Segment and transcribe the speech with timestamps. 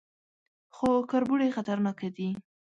[0.75, 2.29] _خو کربوړي خطرناکه دي.